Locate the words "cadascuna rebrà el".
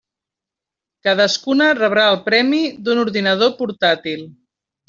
1.07-2.19